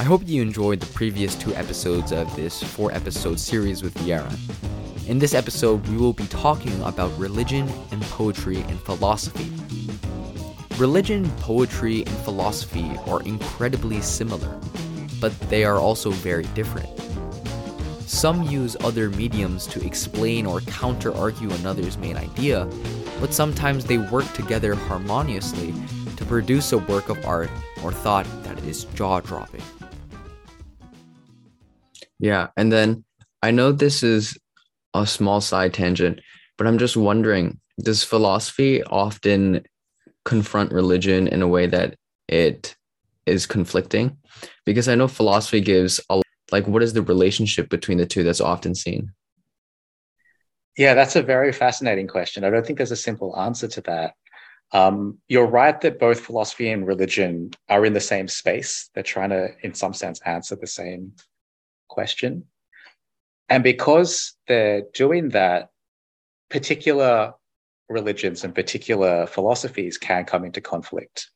I 0.00 0.02
hope 0.02 0.22
you 0.24 0.40
enjoyed 0.40 0.80
the 0.80 0.90
previous 0.94 1.34
two 1.34 1.54
episodes 1.54 2.10
of 2.10 2.34
this 2.34 2.62
four 2.62 2.90
episode 2.90 3.38
series 3.38 3.82
with 3.82 3.92
Viera. 3.96 4.34
In 5.06 5.18
this 5.18 5.34
episode, 5.34 5.86
we 5.88 5.98
will 5.98 6.14
be 6.14 6.26
talking 6.28 6.72
about 6.84 7.12
religion 7.18 7.70
and 7.90 8.00
poetry 8.04 8.62
and 8.62 8.80
philosophy. 8.80 9.52
Religion, 10.78 11.28
poetry, 11.40 11.98
and 12.06 12.16
philosophy 12.20 12.90
are 13.08 13.20
incredibly 13.24 14.00
similar, 14.00 14.58
but 15.20 15.38
they 15.50 15.64
are 15.64 15.76
also 15.76 16.10
very 16.12 16.44
different. 16.54 16.88
Some 18.08 18.44
use 18.44 18.78
other 18.80 19.10
mediums 19.10 19.66
to 19.66 19.84
explain 19.84 20.46
or 20.46 20.62
counter 20.62 21.14
argue 21.14 21.50
another's 21.50 21.98
main 21.98 22.16
idea, 22.16 22.66
but 23.20 23.34
sometimes 23.34 23.84
they 23.84 23.98
work 23.98 24.32
together 24.32 24.74
harmoniously 24.74 25.74
to 26.16 26.24
produce 26.24 26.72
a 26.72 26.78
work 26.78 27.10
of 27.10 27.22
art 27.26 27.50
or 27.84 27.92
thought 27.92 28.24
that 28.44 28.58
is 28.64 28.84
jaw 28.94 29.20
dropping. 29.20 29.60
Yeah, 32.20 32.48
and 32.56 32.70
then 32.70 33.04
I 33.42 33.50
know 33.50 33.72
this 33.72 34.02
is 34.02 34.38
a 34.94 35.06
small 35.06 35.40
side 35.40 35.74
tangent, 35.74 36.20
but 36.58 36.66
I'm 36.66 36.78
just 36.78 36.96
wondering 36.96 37.58
does 37.82 38.04
philosophy 38.04 38.82
often 38.84 39.64
confront 40.26 40.70
religion 40.70 41.26
in 41.28 41.40
a 41.40 41.48
way 41.48 41.66
that 41.66 41.96
it 42.28 42.76
is 43.24 43.46
conflicting? 43.46 44.18
Because 44.66 44.86
I 44.86 44.94
know 44.94 45.08
philosophy 45.08 45.62
gives 45.62 45.98
a 46.10 46.20
like 46.52 46.66
what 46.66 46.82
is 46.82 46.92
the 46.92 47.02
relationship 47.02 47.70
between 47.70 47.96
the 47.96 48.06
two 48.06 48.22
that's 48.22 48.40
often 48.40 48.74
seen? 48.74 49.12
Yeah, 50.76 50.94
that's 50.94 51.16
a 51.16 51.22
very 51.22 51.52
fascinating 51.52 52.06
question. 52.06 52.44
I 52.44 52.50
don't 52.50 52.66
think 52.66 52.76
there's 52.76 52.90
a 52.90 52.96
simple 52.96 53.38
answer 53.38 53.68
to 53.68 53.80
that. 53.82 54.14
Um, 54.72 55.18
you're 55.28 55.46
right 55.46 55.80
that 55.80 55.98
both 55.98 56.20
philosophy 56.20 56.70
and 56.70 56.86
religion 56.86 57.50
are 57.68 57.84
in 57.84 57.92
the 57.92 58.00
same 58.00 58.28
space. 58.28 58.88
They're 58.94 59.02
trying 59.02 59.30
to, 59.30 59.50
in 59.62 59.74
some 59.74 59.94
sense, 59.94 60.20
answer 60.20 60.56
the 60.56 60.66
same 60.66 61.12
question. 61.90 62.44
And 63.48 63.62
because 63.62 64.34
they're 64.46 64.84
doing 64.94 65.30
that, 65.30 65.68
particular 66.48 67.34
religions 67.88 68.44
and 68.44 68.54
particular 68.54 69.26
philosophies 69.26 69.98
can 69.98 70.24
come 70.24 70.44
into 70.44 70.60
conflict. 70.60 71.28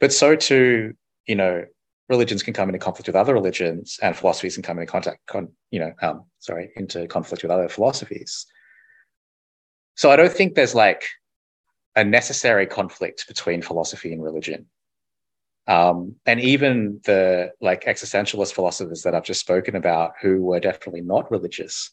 But 0.00 0.12
so 0.12 0.34
too, 0.34 0.94
you 1.26 1.36
know, 1.36 1.64
religions 2.08 2.42
can 2.42 2.54
come 2.54 2.68
into 2.68 2.78
conflict 2.78 3.06
with 3.06 3.16
other 3.16 3.34
religions, 3.34 3.98
and 4.02 4.16
philosophies 4.16 4.54
can 4.56 4.62
come 4.62 4.78
into 4.78 4.90
contact, 4.90 5.20
con, 5.26 5.48
you 5.70 5.78
know, 5.78 5.92
um, 6.02 6.24
sorry, 6.38 6.70
into 6.76 7.06
conflict 7.06 7.42
with 7.42 7.52
other 7.52 7.68
philosophies. 7.68 8.46
So 9.94 10.10
I 10.10 10.16
don't 10.16 10.32
think 10.32 10.54
there's 10.54 10.74
like 10.74 11.06
a 11.94 12.02
necessary 12.02 12.66
conflict 12.66 13.28
between 13.28 13.62
philosophy 13.62 14.12
and 14.12 14.22
religion. 14.22 14.66
Um, 15.70 16.16
and 16.26 16.40
even 16.40 17.00
the 17.04 17.52
like 17.60 17.84
existentialist 17.84 18.54
philosophers 18.54 19.02
that 19.02 19.14
I've 19.14 19.30
just 19.32 19.38
spoken 19.38 19.76
about, 19.76 20.14
who 20.20 20.42
were 20.42 20.58
definitely 20.58 21.02
not 21.02 21.30
religious. 21.30 21.92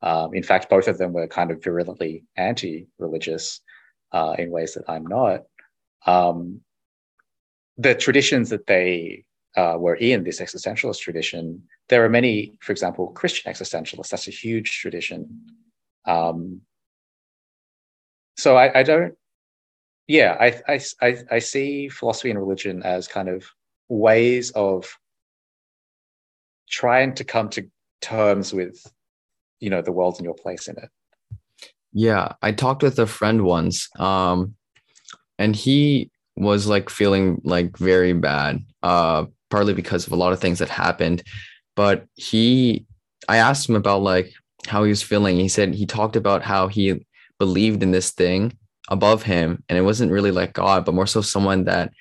Um, 0.00 0.32
in 0.32 0.42
fact, 0.42 0.70
both 0.70 0.88
of 0.88 0.96
them 0.96 1.12
were 1.12 1.28
kind 1.28 1.50
of 1.50 1.62
virulently 1.62 2.24
anti-religious 2.36 3.60
uh, 4.12 4.34
in 4.38 4.50
ways 4.50 4.72
that 4.74 4.88
I'm 4.88 5.06
not. 5.06 5.42
Um, 6.06 6.62
the 7.76 7.94
traditions 7.94 8.48
that 8.48 8.66
they 8.66 9.24
uh, 9.58 9.76
were 9.78 9.96
in, 9.96 10.24
this 10.24 10.40
existentialist 10.40 11.00
tradition, 11.00 11.62
there 11.90 12.04
are 12.06 12.08
many, 12.08 12.54
for 12.60 12.72
example, 12.72 13.08
Christian 13.08 13.52
existentialists. 13.52 14.08
That's 14.08 14.28
a 14.28 14.30
huge 14.30 14.80
tradition. 14.80 15.46
Um, 16.06 16.62
so 18.38 18.56
I, 18.56 18.78
I 18.78 18.82
don't 18.84 19.14
yeah, 20.08 20.36
I, 20.40 20.80
I, 21.02 21.16
I, 21.30 21.38
see 21.38 21.90
philosophy 21.90 22.30
and 22.30 22.38
religion 22.38 22.82
as 22.82 23.06
kind 23.06 23.28
of 23.28 23.46
ways 23.90 24.50
of 24.52 24.90
trying 26.68 27.14
to 27.16 27.24
come 27.24 27.50
to 27.50 27.68
terms 28.00 28.54
with, 28.54 28.90
you 29.60 29.68
know, 29.68 29.82
the 29.82 29.92
world 29.92 30.16
and 30.16 30.24
your 30.24 30.34
place 30.34 30.66
in 30.66 30.76
it. 30.78 30.88
Yeah, 31.92 32.32
I 32.40 32.52
talked 32.52 32.82
with 32.82 32.98
a 32.98 33.06
friend 33.06 33.44
once, 33.44 33.88
um, 34.00 34.54
and 35.38 35.54
he 35.54 36.10
was 36.36 36.66
like 36.66 36.88
feeling 36.88 37.42
like 37.44 37.76
very 37.76 38.14
bad, 38.14 38.64
uh, 38.82 39.26
partly 39.50 39.74
because 39.74 40.06
of 40.06 40.12
a 40.12 40.16
lot 40.16 40.32
of 40.32 40.40
things 40.40 40.58
that 40.60 40.70
happened. 40.70 41.22
But 41.76 42.06
he, 42.14 42.86
I 43.28 43.36
asked 43.36 43.68
him 43.68 43.74
about 43.74 44.02
like 44.02 44.32
how 44.66 44.84
he 44.84 44.88
was 44.88 45.02
feeling. 45.02 45.36
He 45.36 45.48
said 45.48 45.74
he 45.74 45.86
talked 45.86 46.16
about 46.16 46.42
how 46.42 46.68
he 46.68 47.04
believed 47.38 47.82
in 47.82 47.90
this 47.90 48.10
thing 48.10 48.56
above 48.88 49.22
him 49.22 49.62
and 49.68 49.78
it 49.78 49.82
wasn't 49.82 50.10
really 50.10 50.30
like 50.30 50.52
god 50.52 50.84
but 50.84 50.94
more 50.94 51.06
so 51.06 51.20
someone 51.20 51.64
that 51.64 51.92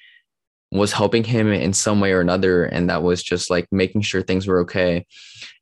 was 0.71 0.91
helping 0.91 1.23
him 1.23 1.51
in 1.51 1.71
some 1.73 2.01
way 2.01 2.11
or 2.11 2.19
another 2.19 2.65
and 2.65 2.89
that 2.89 3.01
was 3.01 3.23
just 3.23 3.49
like 3.49 3.65
making 3.71 4.01
sure 4.01 4.21
things 4.21 4.47
were 4.47 4.59
okay. 4.59 5.05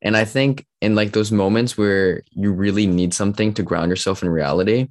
And 0.01 0.17
i 0.17 0.25
think 0.25 0.65
in 0.81 0.95
like 0.95 1.11
those 1.11 1.31
moments 1.31 1.77
where 1.77 2.23
you 2.31 2.51
really 2.51 2.87
need 2.87 3.13
something 3.13 3.53
to 3.53 3.63
ground 3.63 3.89
yourself 3.89 4.23
in 4.23 4.29
reality 4.29 4.87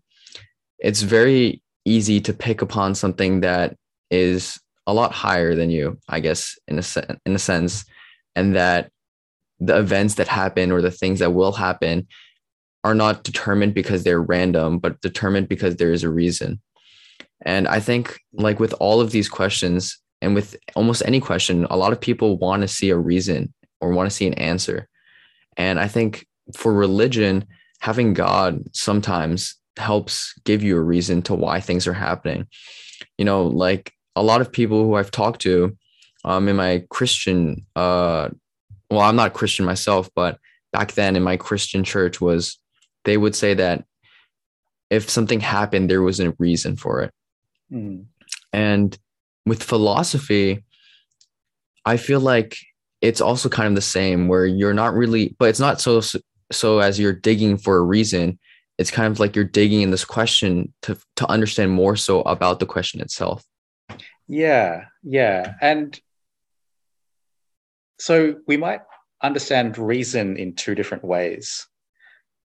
it's 0.78 1.03
very 1.03 1.62
easy 1.84 2.21
to 2.21 2.33
pick 2.33 2.62
upon 2.62 2.94
something 2.94 3.41
that 3.41 3.77
is 4.11 4.59
a 4.87 4.94
lot 4.94 5.12
higher 5.12 5.55
than 5.55 5.71
you 5.71 5.99
i 6.09 6.21
guess 6.21 6.59
in 6.69 6.78
a 6.78 6.84
in 7.27 7.34
a 7.34 7.39
sense 7.39 7.84
and 8.37 8.56
that 8.56 8.91
the 9.61 9.77
events 9.78 10.15
that 10.15 10.28
happen 10.28 10.73
or 10.73 10.83
the 10.83 10.91
things 10.91 11.21
that 11.21 11.33
will 11.33 11.53
happen 11.53 12.06
are 12.84 12.95
not 12.95 13.25
determined 13.25 13.75
because 13.75 14.05
they're 14.05 14.22
random, 14.22 14.78
but 14.78 15.00
determined 15.00 15.49
because 15.49 15.77
there 15.77 15.93
is 15.93 16.05
a 16.05 16.11
reason. 16.11 16.61
And 17.43 17.67
I 17.67 17.81
think, 17.81 18.21
like 18.33 18.61
with 18.61 18.75
all 18.75 19.00
of 19.00 19.11
these 19.11 19.28
questions, 19.28 19.99
and 20.21 20.34
with 20.34 20.56
almost 20.75 21.03
any 21.05 21.21
question, 21.21 21.67
a 21.69 21.77
lot 21.77 21.93
of 21.93 22.00
people 22.00 22.39
want 22.39 22.62
to 22.62 22.69
see 22.69 22.91
a 22.91 22.97
reason 22.97 23.53
or 23.81 23.91
want 23.91 24.09
to 24.09 24.15
see 24.15 24.27
an 24.27 24.34
answer. 24.34 24.89
And 25.56 25.78
I 25.78 25.89
think 25.89 26.27
for 26.56 26.73
religion, 26.73 27.47
having 27.81 28.15
God 28.15 28.62
sometimes 28.73 29.56
helps 29.77 30.33
give 30.44 30.62
you 30.62 30.77
a 30.77 30.83
reason 30.83 31.21
to 31.23 31.34
why 31.34 31.61
things 31.61 31.87
are 31.87 31.93
happening. 31.94 32.47
You 33.19 33.25
know, 33.25 33.44
like 33.44 33.93
a 34.17 34.23
lot 34.23 34.41
of 34.41 34.53
people 34.53 34.84
who 34.84 34.94
I've 34.94 35.11
talked 35.11 35.43
to 35.43 35.77
um, 36.25 36.49
in 36.49 36.56
my 36.56 36.84
Christian, 36.89 37.67
uh, 37.77 38.31
well, 38.91 39.00
I'm 39.00 39.17
not 39.17 39.34
Christian 39.34 39.67
myself, 39.67 40.09
but 40.15 40.39
back 40.73 40.93
then 40.93 41.17
in 41.17 41.23
my 41.23 41.37
Christian 41.37 41.84
church 41.84 42.21
was 42.21 42.59
they 43.04 43.16
would 43.16 43.34
say 43.34 43.54
that 43.54 43.84
if 44.91 45.10
something 45.10 45.41
happened, 45.41 45.91
there 45.91 46.03
was 46.03 46.20
a 46.20 46.34
reason 46.38 46.76
for 46.76 47.03
it. 47.03 47.12
Mm. 47.72 48.06
And 48.53 48.97
with 49.47 49.62
philosophy, 49.62 50.65
I 51.84 51.97
feel 51.97 52.20
like 52.20 52.56
it's 53.00 53.20
also 53.20 53.48
kind 53.48 53.69
of 53.69 53.75
the 53.75 53.82
same 53.82 54.28
where 54.28 54.47
you're 54.47 54.75
not 54.75 54.94
really, 54.94 55.37
but 55.38 55.48
it's 55.48 55.60
not 55.60 55.81
so, 55.81 56.00
so 56.53 56.78
as 56.78 56.98
you're 56.98 57.12
digging 57.12 57.59
for 57.59 57.76
a 57.76 57.82
reason, 57.82 58.38
it's 58.78 58.91
kind 58.91 59.10
of 59.10 59.20
like 59.20 59.37
you're 59.37 59.44
digging 59.44 59.82
in 59.82 59.91
this 59.91 60.04
question 60.04 60.72
to, 60.82 60.98
to 61.16 61.28
understand 61.31 61.72
more 61.72 61.97
so 61.97 62.22
about 62.22 62.60
the 62.60 62.66
question 62.66 63.00
itself. 63.00 63.44
Yeah. 64.26 64.84
Yeah. 65.03 65.54
And 65.60 65.98
so 67.98 68.37
we 68.47 68.56
might 68.56 68.81
understand 69.22 69.78
reason 69.78 70.37
in 70.37 70.54
two 70.54 70.75
different 70.75 71.04
ways 71.04 71.66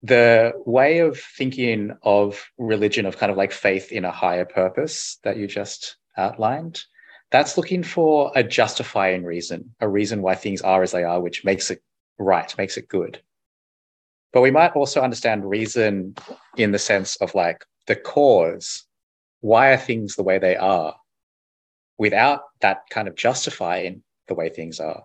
the 0.03 0.53
way 0.66 1.00
of 1.00 1.19
thinking 1.19 1.95
of 2.03 2.44
religion, 2.57 3.06
of 3.06 3.17
kind 3.17 3.31
of 3.31 3.38
like 3.38 3.51
faith 3.51 3.91
in 3.91 4.06
a 4.06 4.12
higher 4.12 4.45
purpose 4.45 5.19
that 5.23 5.38
you 5.38 5.47
just 5.47 5.97
outlined, 6.17 6.84
that's 7.29 7.57
looking 7.57 7.84
for 7.84 8.31
a 8.35 8.44
justifying 8.44 9.23
reason, 9.23 9.73
a 9.79 9.88
reason 9.88 10.22
why 10.22 10.35
things 10.35 10.61
are 10.61 10.84
as 10.84 10.91
they 10.91 11.03
are, 11.03 11.22
which 11.22 11.45
makes 11.45 11.72
it 11.72 11.81
right, 12.17 12.56
makes 12.57 12.78
it 12.78 12.88
good. 12.88 13.22
But 14.34 14.41
we 14.41 14.51
might 14.51 14.75
also 14.75 15.01
understand 15.01 15.50
reason 15.50 16.16
in 16.57 16.72
the 16.72 16.79
sense 16.79 17.16
of 17.17 17.35
like 17.35 17.66
the 17.88 17.95
cause. 17.95 18.85
Why 19.41 19.72
are 19.72 19.78
things 19.78 20.16
the 20.16 20.23
way 20.23 20.40
they 20.40 20.56
are 20.56 20.95
without 21.97 22.41
that 22.61 22.84
kind 22.90 23.07
of 23.07 23.16
justifying 23.16 24.03
the 24.28 24.35
way 24.35 24.50
things 24.50 24.79
are? 24.79 25.03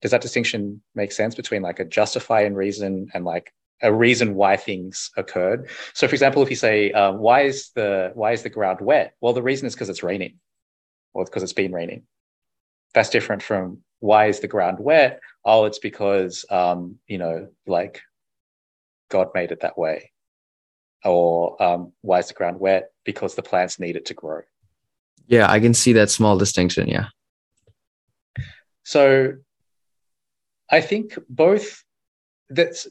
Does 0.00 0.10
that 0.12 0.22
distinction 0.22 0.82
make 0.94 1.12
sense 1.12 1.34
between 1.34 1.62
like 1.62 1.78
a 1.78 1.84
justifying 1.84 2.54
reason 2.54 3.08
and 3.12 3.24
like 3.24 3.52
a 3.82 3.92
reason 3.92 4.34
why 4.34 4.56
things 4.56 5.10
occurred? 5.16 5.68
So 5.94 6.08
for 6.08 6.14
example 6.14 6.42
if 6.42 6.50
you 6.50 6.56
say 6.56 6.92
uh, 6.92 7.12
why 7.12 7.42
is 7.42 7.70
the 7.74 8.12
why 8.14 8.32
is 8.32 8.42
the 8.42 8.50
ground 8.50 8.80
wet? 8.80 9.14
Well 9.20 9.32
the 9.32 9.42
reason 9.42 9.66
is 9.66 9.74
because 9.74 9.88
it's 9.88 10.02
raining 10.02 10.38
or 11.12 11.24
because 11.24 11.42
it's 11.42 11.52
been 11.52 11.72
raining. 11.72 12.04
That's 12.94 13.10
different 13.10 13.42
from 13.42 13.78
why 14.00 14.26
is 14.26 14.40
the 14.40 14.48
ground 14.48 14.78
wet? 14.80 15.20
Oh 15.44 15.66
it's 15.66 15.78
because 15.78 16.44
um, 16.50 16.96
you 17.06 17.18
know 17.18 17.48
like 17.66 18.00
god 19.10 19.28
made 19.34 19.52
it 19.52 19.60
that 19.60 19.78
way. 19.78 20.12
Or 21.04 21.62
um, 21.62 21.92
why 22.02 22.18
is 22.18 22.28
the 22.28 22.34
ground 22.34 22.60
wet? 22.60 22.90
Because 23.04 23.34
the 23.34 23.42
plants 23.42 23.80
need 23.80 23.96
it 23.96 24.06
to 24.06 24.14
grow. 24.14 24.42
Yeah 25.26 25.50
i 25.50 25.60
can 25.60 25.74
see 25.74 25.92
that 25.92 26.10
small 26.10 26.38
distinction 26.38 26.88
yeah. 26.88 27.06
So 28.82 29.34
I 30.70 30.80
think 30.80 31.18
both 31.28 31.84
that's 32.48 32.86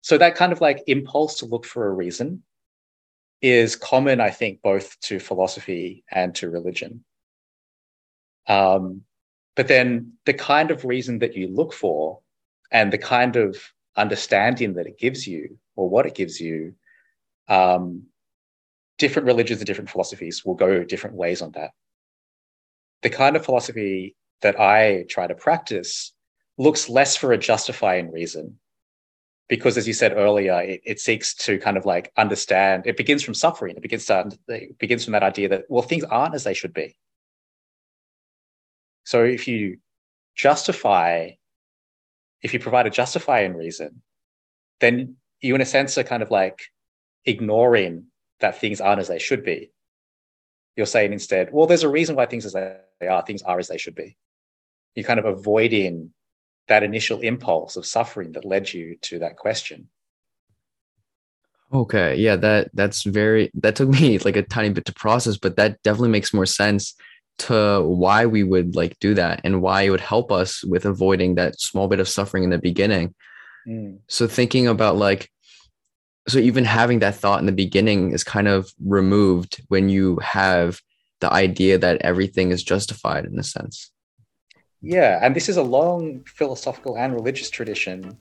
so 0.00 0.16
that 0.18 0.36
kind 0.36 0.52
of 0.52 0.60
like 0.60 0.84
impulse 0.86 1.38
to 1.38 1.46
look 1.46 1.64
for 1.64 1.86
a 1.86 1.92
reason 1.92 2.42
is 3.42 3.76
common, 3.76 4.20
I 4.20 4.30
think, 4.30 4.62
both 4.62 4.98
to 5.00 5.18
philosophy 5.18 6.04
and 6.10 6.34
to 6.36 6.50
religion. 6.50 7.04
Um, 8.46 9.02
but 9.54 9.68
then 9.68 10.14
the 10.24 10.34
kind 10.34 10.70
of 10.70 10.84
reason 10.84 11.18
that 11.18 11.36
you 11.36 11.48
look 11.48 11.72
for 11.72 12.20
and 12.70 12.92
the 12.92 12.98
kind 12.98 13.36
of 13.36 13.56
understanding 13.96 14.74
that 14.74 14.86
it 14.86 14.98
gives 14.98 15.26
you 15.26 15.58
or 15.76 15.88
what 15.88 16.06
it 16.06 16.14
gives 16.14 16.40
you, 16.40 16.74
um, 17.48 18.04
different 18.98 19.26
religions 19.26 19.60
and 19.60 19.66
different 19.66 19.90
philosophies 19.90 20.44
will 20.44 20.54
go 20.54 20.84
different 20.84 21.16
ways 21.16 21.42
on 21.42 21.52
that. 21.52 21.70
The 23.02 23.10
kind 23.10 23.36
of 23.36 23.44
philosophy 23.44 24.16
that 24.42 24.58
I 24.58 25.04
try 25.08 25.26
to 25.26 25.34
practice 25.34 26.12
looks 26.58 26.88
less 26.88 27.16
for 27.16 27.32
a 27.32 27.38
justifying 27.38 28.10
reason 28.12 28.58
because 29.48 29.78
as 29.78 29.86
you 29.86 29.94
said 29.94 30.12
earlier 30.12 30.60
it, 30.60 30.80
it, 30.84 31.00
seeks 31.00 31.34
to 31.34 31.58
kind 31.58 31.76
of 31.76 31.86
like 31.86 32.12
understand 32.16 32.86
it 32.86 32.96
begins 32.96 33.22
from 33.22 33.34
suffering. 33.34 33.76
It 33.76 33.82
begins 33.82 34.04
to 34.06 34.30
it 34.48 34.78
begins 34.78 35.04
from 35.04 35.12
that 35.12 35.22
idea 35.22 35.48
that 35.48 35.64
well 35.68 35.82
things 35.82 36.04
aren't 36.04 36.34
as 36.34 36.44
they 36.44 36.54
should 36.54 36.74
be. 36.74 36.96
So 39.04 39.24
if 39.24 39.48
you 39.48 39.78
justify 40.34 41.30
if 42.42 42.52
you 42.52 42.60
provide 42.60 42.86
a 42.86 42.90
justifying 42.90 43.54
reason 43.54 44.02
then 44.80 45.16
you 45.40 45.54
in 45.54 45.60
a 45.60 45.66
sense 45.66 45.96
are 45.96 46.04
kind 46.04 46.22
of 46.22 46.30
like 46.30 46.62
ignoring 47.24 48.04
that 48.40 48.60
things 48.60 48.80
aren't 48.80 49.00
as 49.00 49.08
they 49.08 49.18
should 49.18 49.44
be. 49.44 49.72
You're 50.76 50.86
saying 50.86 51.12
instead 51.12 51.50
well 51.52 51.66
there's 51.66 51.84
a 51.84 51.88
reason 51.88 52.16
why 52.16 52.26
things 52.26 52.44
as 52.44 52.52
they 52.52 53.06
are 53.08 53.24
things 53.24 53.42
are 53.42 53.58
as 53.58 53.68
they 53.68 53.78
should 53.78 53.94
be. 53.94 54.16
You're 54.94 55.06
kind 55.06 55.20
of 55.20 55.26
avoiding 55.26 56.12
that 56.68 56.82
initial 56.82 57.20
impulse 57.20 57.76
of 57.76 57.86
suffering 57.86 58.32
that 58.32 58.44
led 58.44 58.72
you 58.72 58.96
to 59.02 59.18
that 59.20 59.36
question? 59.36 59.88
Okay 61.72 62.16
yeah 62.16 62.36
that 62.36 62.70
that's 62.72 63.02
very 63.02 63.50
that 63.54 63.76
took 63.76 63.88
me 64.00 64.18
like 64.18 64.36
a 64.36 64.42
tiny 64.42 64.70
bit 64.70 64.84
to 64.86 64.94
process 64.94 65.36
but 65.36 65.56
that 65.56 65.82
definitely 65.82 66.10
makes 66.10 66.32
more 66.32 66.46
sense 66.46 66.94
to 67.38 67.82
why 67.82 68.26
we 68.26 68.42
would 68.42 68.74
like 68.74 68.98
do 68.98 69.14
that 69.14 69.40
and 69.44 69.62
why 69.62 69.82
it 69.82 69.90
would 69.90 70.00
help 70.00 70.32
us 70.32 70.64
with 70.64 70.84
avoiding 70.84 71.36
that 71.36 71.60
small 71.60 71.86
bit 71.86 72.00
of 72.00 72.08
suffering 72.08 72.42
in 72.42 72.50
the 72.50 72.58
beginning. 72.58 73.14
Mm. 73.66 73.98
so 74.08 74.26
thinking 74.26 74.66
about 74.66 74.96
like 74.96 75.30
so 76.26 76.38
even 76.38 76.64
having 76.64 77.00
that 77.00 77.16
thought 77.16 77.40
in 77.40 77.46
the 77.46 77.52
beginning 77.52 78.12
is 78.12 78.24
kind 78.24 78.48
of 78.48 78.70
removed 78.82 79.62
when 79.68 79.88
you 79.88 80.16
have 80.22 80.80
the 81.20 81.30
idea 81.30 81.76
that 81.76 82.00
everything 82.02 82.50
is 82.50 82.62
justified 82.62 83.26
in 83.26 83.38
a 83.38 83.42
sense 83.42 83.90
yeah, 84.80 85.18
and 85.22 85.34
this 85.34 85.48
is 85.48 85.56
a 85.56 85.62
long 85.62 86.22
philosophical 86.24 86.96
and 86.96 87.12
religious 87.14 87.50
tradition 87.50 88.18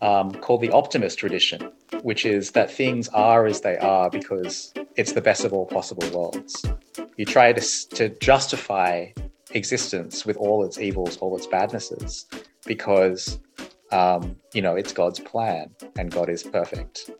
um, 0.00 0.32
called 0.32 0.60
the 0.60 0.70
optimist 0.70 1.18
tradition, 1.18 1.70
which 2.02 2.24
is 2.26 2.52
that 2.52 2.70
things 2.70 3.08
are 3.08 3.46
as 3.46 3.60
they 3.60 3.76
are 3.78 4.10
because 4.10 4.72
it's 4.96 5.12
the 5.12 5.20
best 5.20 5.44
of 5.44 5.52
all 5.52 5.66
possible 5.66 6.08
worlds. 6.10 6.64
You 7.16 7.24
try 7.24 7.52
to, 7.52 7.88
to 7.90 8.08
justify 8.20 9.06
existence 9.52 10.24
with 10.24 10.36
all 10.36 10.64
its 10.64 10.78
evils, 10.78 11.16
all 11.18 11.36
its 11.36 11.46
badnesses, 11.46 12.26
because 12.66 13.38
um, 13.90 14.36
you 14.54 14.62
know 14.62 14.76
it's 14.76 14.92
God's 14.92 15.20
plan 15.20 15.70
and 15.96 16.10
God 16.10 16.28
is 16.28 16.42
perfect. 16.42 17.10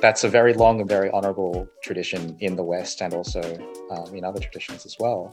That's 0.00 0.22
a 0.22 0.28
very 0.28 0.54
long 0.54 0.80
and 0.80 0.88
very 0.88 1.10
honorable 1.10 1.68
tradition 1.82 2.36
in 2.40 2.56
the 2.56 2.62
West 2.62 3.00
and 3.00 3.12
also 3.14 3.42
um, 3.90 4.14
in 4.14 4.24
other 4.24 4.40
traditions 4.40 4.86
as 4.86 4.96
well. 5.00 5.32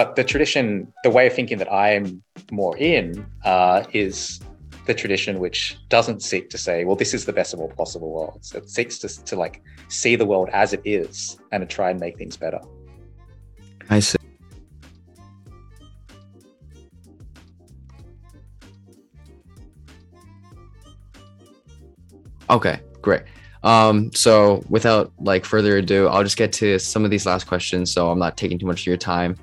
But 0.00 0.16
the 0.16 0.24
tradition, 0.24 0.90
the 1.04 1.10
way 1.10 1.26
of 1.26 1.34
thinking 1.34 1.58
that 1.58 1.70
I'm 1.70 2.22
more 2.50 2.74
in, 2.78 3.26
uh, 3.44 3.84
is 3.92 4.40
the 4.86 4.94
tradition 4.94 5.38
which 5.38 5.76
doesn't 5.90 6.22
seek 6.22 6.48
to 6.48 6.56
say, 6.56 6.86
well, 6.86 6.96
this 6.96 7.12
is 7.12 7.26
the 7.26 7.34
best 7.34 7.52
of 7.52 7.60
all 7.60 7.68
possible 7.68 8.10
worlds. 8.10 8.54
It 8.54 8.70
seeks 8.70 8.96
to, 9.00 9.24
to 9.26 9.36
like 9.36 9.62
see 9.88 10.16
the 10.16 10.24
world 10.24 10.48
as 10.54 10.72
it 10.72 10.80
is 10.86 11.38
and 11.52 11.60
to 11.60 11.66
try 11.66 11.90
and 11.90 12.00
make 12.00 12.16
things 12.16 12.34
better. 12.38 12.60
I 13.90 14.00
see. 14.00 14.16
Okay, 22.48 22.80
great. 23.02 23.24
Um, 23.62 24.10
so 24.14 24.64
without 24.70 25.12
like 25.18 25.44
further 25.44 25.76
ado, 25.76 26.06
I'll 26.06 26.24
just 26.24 26.38
get 26.38 26.54
to 26.54 26.78
some 26.78 27.04
of 27.04 27.10
these 27.10 27.26
last 27.26 27.46
questions 27.46 27.92
so 27.92 28.10
I'm 28.10 28.18
not 28.18 28.38
taking 28.38 28.58
too 28.58 28.64
much 28.64 28.80
of 28.80 28.86
your 28.86 28.96
time 28.96 29.36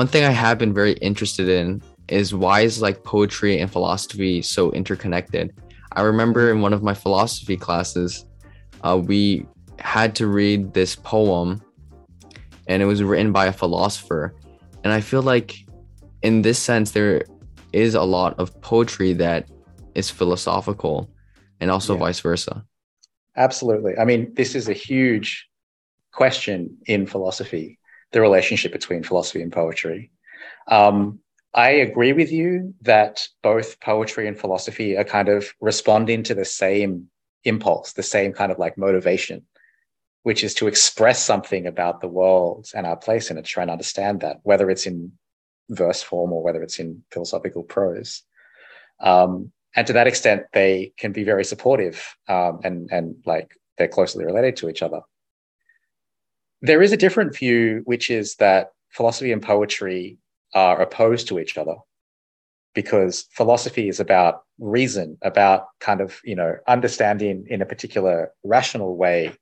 one 0.00 0.06
thing 0.06 0.24
I 0.24 0.30
have 0.30 0.56
been 0.56 0.72
very 0.72 0.94
interested 1.08 1.46
in 1.50 1.82
is 2.08 2.34
why 2.34 2.62
is 2.62 2.80
like 2.80 3.04
poetry 3.04 3.58
and 3.60 3.70
philosophy 3.70 4.40
so 4.40 4.72
interconnected? 4.72 5.52
I 5.92 6.00
remember 6.00 6.50
in 6.50 6.62
one 6.62 6.72
of 6.72 6.82
my 6.82 6.94
philosophy 6.94 7.58
classes, 7.58 8.24
uh, 8.82 8.98
we 8.98 9.46
had 9.78 10.14
to 10.14 10.26
read 10.26 10.72
this 10.72 10.96
poem 10.96 11.60
and 12.66 12.82
it 12.82 12.86
was 12.86 13.02
written 13.02 13.30
by 13.30 13.44
a 13.44 13.52
philosopher. 13.52 14.34
And 14.84 14.90
I 14.90 15.02
feel 15.02 15.20
like 15.20 15.66
in 16.22 16.40
this 16.40 16.58
sense, 16.58 16.92
there 16.92 17.26
is 17.74 17.94
a 17.94 18.02
lot 18.02 18.38
of 18.38 18.58
poetry 18.62 19.12
that 19.24 19.50
is 19.94 20.08
philosophical 20.08 21.10
and 21.60 21.70
also 21.70 21.92
yeah. 21.92 22.00
vice 22.00 22.20
versa. 22.20 22.64
Absolutely. 23.36 23.98
I 23.98 24.06
mean, 24.06 24.32
this 24.32 24.54
is 24.54 24.70
a 24.70 24.72
huge 24.88 25.46
question 26.10 26.78
in 26.86 27.06
philosophy 27.06 27.79
the 28.12 28.20
relationship 28.20 28.72
between 28.72 29.02
philosophy 29.02 29.42
and 29.42 29.52
poetry. 29.52 30.10
Um, 30.68 31.20
I 31.54 31.70
agree 31.70 32.12
with 32.12 32.30
you 32.30 32.74
that 32.82 33.26
both 33.42 33.80
poetry 33.80 34.28
and 34.28 34.38
philosophy 34.38 34.96
are 34.96 35.04
kind 35.04 35.28
of 35.28 35.52
responding 35.60 36.22
to 36.24 36.34
the 36.34 36.44
same 36.44 37.08
impulse, 37.44 37.92
the 37.92 38.02
same 38.02 38.32
kind 38.32 38.52
of 38.52 38.58
like 38.58 38.78
motivation, 38.78 39.44
which 40.22 40.44
is 40.44 40.54
to 40.54 40.68
express 40.68 41.22
something 41.22 41.66
about 41.66 42.00
the 42.00 42.08
world 42.08 42.68
and 42.74 42.86
our 42.86 42.96
place 42.96 43.30
in 43.30 43.38
it, 43.38 43.44
try 43.44 43.62
and 43.62 43.70
understand 43.70 44.20
that, 44.20 44.38
whether 44.42 44.70
it's 44.70 44.86
in 44.86 45.12
verse 45.70 46.02
form 46.02 46.32
or 46.32 46.42
whether 46.42 46.62
it's 46.62 46.78
in 46.78 47.02
philosophical 47.10 47.64
prose. 47.64 48.22
Um, 49.00 49.52
and 49.74 49.86
to 49.86 49.92
that 49.94 50.06
extent, 50.06 50.42
they 50.52 50.92
can 50.98 51.12
be 51.12 51.24
very 51.24 51.44
supportive 51.44 52.16
um, 52.28 52.60
and 52.64 52.90
and 52.90 53.16
like 53.24 53.52
they're 53.78 53.88
closely 53.88 54.24
related 54.24 54.56
to 54.56 54.68
each 54.68 54.82
other. 54.82 55.00
There 56.62 56.82
is 56.82 56.92
a 56.92 56.96
different 56.96 57.34
view, 57.34 57.82
which 57.84 58.10
is 58.10 58.36
that 58.36 58.72
philosophy 58.90 59.32
and 59.32 59.42
poetry 59.42 60.18
are 60.54 60.80
opposed 60.80 61.28
to 61.28 61.38
each 61.38 61.56
other 61.56 61.76
because 62.74 63.26
philosophy 63.32 63.88
is 63.88 64.00
about 64.00 64.42
reason, 64.58 65.18
about 65.22 65.66
kind 65.80 66.00
of, 66.00 66.20
you 66.24 66.36
know, 66.36 66.56
understanding 66.68 67.46
in 67.48 67.62
a 67.62 67.66
particular 67.66 68.32
rational 68.44 68.96
way, 68.96 69.32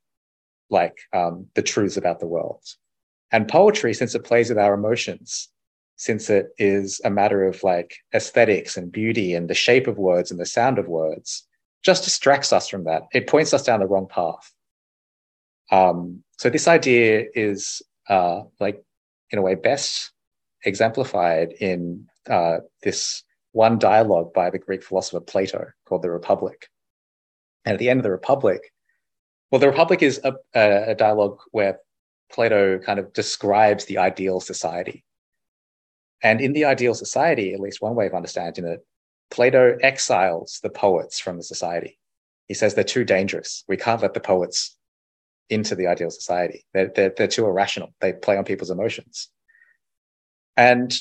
like 0.71 0.97
um, 1.13 1.47
the 1.55 1.63
truths 1.63 1.97
about 1.97 2.21
the 2.21 2.27
world. 2.27 2.63
And 3.31 3.49
poetry, 3.49 3.93
since 3.93 4.15
it 4.15 4.25
plays 4.25 4.49
with 4.49 4.59
our 4.59 4.75
emotions, 4.75 5.49
since 5.97 6.31
it 6.31 6.51
is 6.59 7.01
a 7.05 7.11
matter 7.11 7.45
of 7.45 7.63
like 7.63 7.97
aesthetics 8.15 8.77
and 8.77 8.91
beauty 8.91 9.35
and 9.35 9.51
the 9.51 9.55
shape 9.55 9.87
of 9.87 9.99
words 9.99 10.31
and 10.31 10.39
the 10.39 10.47
sound 10.47 10.79
of 10.79 10.89
words, 10.89 11.47
just 11.83 12.05
distracts 12.05 12.53
us 12.53 12.69
from 12.69 12.85
that. 12.85 13.03
It 13.13 13.27
points 13.27 13.53
us 13.53 13.65
down 13.65 13.81
the 13.81 13.87
wrong 13.87 14.07
path. 14.09 14.53
Um, 15.71 16.23
so 16.39 16.51
this 16.51 16.69
idea 16.69 17.27
is 17.35 17.83
uh, 18.09 18.43
like, 18.61 18.83
in 19.31 19.39
a 19.39 19.43
way, 19.43 19.55
best 19.55 20.13
exemplified 20.65 21.53
in 21.61 22.07
uh, 22.29 22.59
this 22.83 23.23
one 23.53 23.79
dialogue 23.79 24.33
by 24.33 24.51
the 24.51 24.59
Greek 24.59 24.83
philosopher 24.83 25.21
Plato 25.21 25.67
called 25.87 26.03
the 26.03 26.11
Republic. 26.11 26.69
And 27.65 27.75
at 27.75 27.79
the 27.79 27.91
end 27.91 28.01
of 28.01 28.05
the 28.05 28.11
Republic, 28.11 28.73
well, 29.51 29.61
the 29.61 29.69
Republic 29.69 30.03
is 30.03 30.21
a, 30.25 30.35
a, 30.55 30.91
a 30.91 30.95
dialogue 30.95 31.39
where 31.51 31.79
Plato 32.31 32.79
kind 32.79 32.99
of 32.99 33.13
describes 33.13 33.85
the 33.85 33.99
ideal 33.99 34.41
society. 34.41 35.05
And 36.23 36.41
in 36.41 36.53
the 36.53 36.65
ideal 36.65 36.95
society, 36.95 37.55
at 37.55 37.61
least 37.61 37.81
one 37.81 37.95
way 37.95 38.07
of 38.07 38.15
understanding 38.15 38.67
it, 38.67 38.85
Plato 39.31 39.77
exiles 39.83 40.61
the 40.63 40.71
poets 40.71 41.19
from 41.19 41.37
the 41.37 41.43
society. 41.43 41.99
He 42.47 42.55
says 42.55 42.75
they're 42.75 42.85
too 42.85 43.05
dangerous. 43.05 43.65
We 43.69 43.77
can't 43.77 44.03
let 44.03 44.15
the 44.15 44.21
poets 44.21 44.78
into 45.51 45.75
the 45.75 45.87
ideal 45.87 46.11
society. 46.11 46.65
They're, 46.75 46.91
they're, 46.95 47.13
they're 47.17 47.27
too 47.29 47.47
irrational. 47.47 47.95
They 48.01 48.13
play 48.13 48.37
on 48.37 48.45
people's 48.45 48.71
emotions. 48.71 49.29
And 50.57 50.95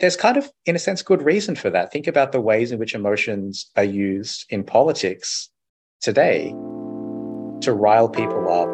there's 0.00 0.16
kind 0.16 0.36
of, 0.36 0.50
in 0.66 0.76
a 0.76 0.78
sense, 0.78 1.02
good 1.02 1.22
reason 1.22 1.56
for 1.56 1.70
that. 1.70 1.92
Think 1.92 2.06
about 2.06 2.32
the 2.32 2.40
ways 2.40 2.72
in 2.72 2.78
which 2.78 2.94
emotions 2.94 3.70
are 3.76 3.84
used 3.84 4.44
in 4.50 4.62
politics 4.62 5.48
today 6.00 6.50
to 7.62 7.72
rile 7.72 8.08
people 8.08 8.52
up. 8.52 8.68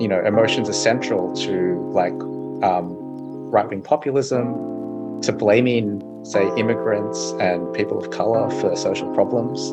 You 0.00 0.08
know, 0.08 0.22
emotions 0.24 0.68
are 0.68 0.74
central 0.74 1.32
to 1.36 1.90
like 1.92 2.12
um, 2.62 2.92
right 3.50 3.68
wing 3.68 3.82
populism, 3.82 5.20
to 5.22 5.32
blaming, 5.32 6.02
say, 6.24 6.48
immigrants 6.56 7.32
and 7.40 7.72
people 7.74 7.98
of 7.98 8.10
color 8.10 8.50
for 8.60 8.76
social 8.76 9.12
problems 9.14 9.72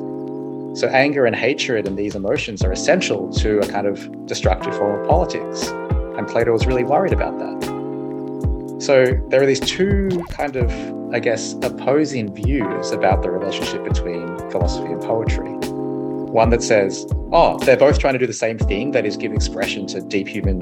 so, 0.73 0.87
anger 0.87 1.25
and 1.25 1.35
hatred 1.35 1.85
and 1.85 1.97
these 1.97 2.15
emotions 2.15 2.63
are 2.63 2.71
essential 2.71 3.29
to 3.33 3.59
a 3.59 3.67
kind 3.67 3.87
of 3.87 4.25
destructive 4.25 4.73
form 4.73 5.01
of 5.01 5.07
politics. 5.07 5.67
And 5.67 6.25
Plato 6.27 6.53
was 6.53 6.65
really 6.65 6.85
worried 6.85 7.11
about 7.11 7.37
that. 7.39 8.77
So, 8.79 9.05
there 9.27 9.43
are 9.43 9.45
these 9.45 9.59
two 9.59 10.23
kind 10.29 10.55
of, 10.55 10.71
I 11.13 11.19
guess, 11.19 11.55
opposing 11.61 12.33
views 12.33 12.91
about 12.91 13.21
the 13.21 13.31
relationship 13.31 13.83
between 13.83 14.37
philosophy 14.49 14.87
and 14.87 15.01
poetry. 15.01 15.49
One 15.49 16.51
that 16.51 16.63
says, 16.63 17.05
oh, 17.33 17.59
they're 17.59 17.75
both 17.75 17.99
trying 17.99 18.13
to 18.13 18.19
do 18.19 18.27
the 18.27 18.31
same 18.31 18.57
thing, 18.57 18.91
that 18.91 19.05
is, 19.05 19.17
give 19.17 19.33
expression 19.33 19.87
to 19.87 19.99
deep 19.99 20.29
human, 20.29 20.61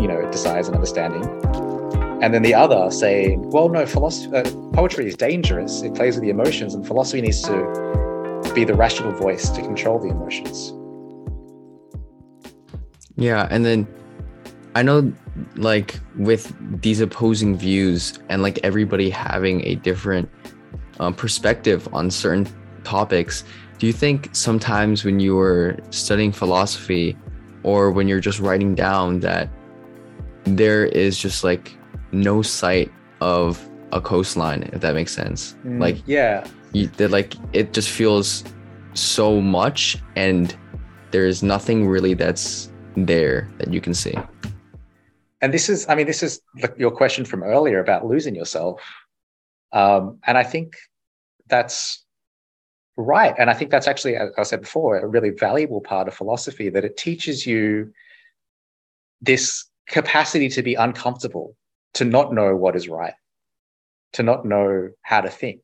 you 0.00 0.08
know, 0.08 0.28
desires 0.32 0.66
and 0.66 0.74
understanding. 0.74 1.22
and 2.20 2.34
then 2.34 2.42
the 2.42 2.54
other 2.54 2.90
saying, 2.90 3.50
well, 3.50 3.68
no, 3.68 3.86
philosophy, 3.86 4.34
uh, 4.34 4.42
poetry 4.72 5.06
is 5.06 5.14
dangerous. 5.14 5.82
It 5.82 5.94
plays 5.94 6.16
with 6.16 6.24
the 6.24 6.30
emotions, 6.30 6.74
and 6.74 6.84
philosophy 6.84 7.20
needs 7.20 7.40
to 7.42 8.03
be 8.52 8.64
the 8.64 8.74
rational 8.74 9.12
voice 9.12 9.50
to 9.50 9.62
control 9.62 9.98
the 9.98 10.08
emotions. 10.08 10.72
Yeah, 13.16 13.46
and 13.50 13.64
then 13.64 13.86
I 14.74 14.82
know 14.82 15.12
like 15.56 16.00
with 16.16 16.52
these 16.82 17.00
opposing 17.00 17.56
views 17.56 18.18
and 18.28 18.42
like 18.42 18.58
everybody 18.62 19.10
having 19.10 19.64
a 19.66 19.76
different 19.76 20.28
um, 20.98 21.14
perspective 21.14 21.88
on 21.92 22.10
certain 22.10 22.46
topics, 22.82 23.44
do 23.78 23.86
you 23.86 23.92
think 23.92 24.30
sometimes 24.32 25.04
when 25.04 25.20
you 25.20 25.36
were 25.36 25.76
studying 25.90 26.32
philosophy 26.32 27.16
or 27.62 27.90
when 27.90 28.08
you're 28.08 28.20
just 28.20 28.40
writing 28.40 28.74
down 28.74 29.20
that 29.20 29.48
there 30.44 30.86
is 30.86 31.18
just 31.18 31.44
like 31.44 31.76
no 32.12 32.42
sight 32.42 32.92
of 33.20 33.68
a 33.92 34.00
coastline, 34.00 34.68
if 34.72 34.80
that 34.80 34.94
makes 34.94 35.12
sense? 35.12 35.56
Mm, 35.64 35.80
like, 35.80 35.96
yeah, 36.06 36.46
you, 36.74 36.90
like 36.98 37.34
it 37.52 37.72
just 37.72 37.88
feels 37.88 38.44
so 38.94 39.40
much 39.40 39.96
and 40.16 40.56
there 41.10 41.26
is 41.26 41.42
nothing 41.42 41.86
really 41.86 42.14
that's 42.14 42.70
there 42.96 43.48
that 43.58 43.72
you 43.72 43.80
can 43.80 43.94
see. 43.94 44.14
And 45.40 45.52
this 45.52 45.68
is, 45.68 45.86
I 45.88 45.94
mean, 45.94 46.06
this 46.06 46.22
is 46.22 46.40
your 46.76 46.90
question 46.90 47.24
from 47.24 47.42
earlier 47.42 47.80
about 47.80 48.06
losing 48.06 48.34
yourself. 48.34 48.80
Um, 49.72 50.18
and 50.26 50.38
I 50.38 50.42
think 50.42 50.74
that's 51.48 52.04
right. 52.96 53.34
And 53.38 53.50
I 53.50 53.54
think 53.54 53.70
that's 53.70 53.86
actually, 53.86 54.16
as 54.16 54.30
I 54.38 54.42
said 54.44 54.60
before, 54.60 54.98
a 54.98 55.06
really 55.06 55.30
valuable 55.30 55.80
part 55.80 56.08
of 56.08 56.14
philosophy 56.14 56.68
that 56.70 56.84
it 56.84 56.96
teaches 56.96 57.46
you 57.46 57.92
this 59.20 59.66
capacity 59.86 60.48
to 60.48 60.62
be 60.62 60.74
uncomfortable, 60.74 61.56
to 61.94 62.04
not 62.04 62.32
know 62.32 62.56
what 62.56 62.76
is 62.76 62.88
right, 62.88 63.14
to 64.14 64.22
not 64.22 64.44
know 64.44 64.90
how 65.02 65.20
to 65.20 65.30
think. 65.30 65.62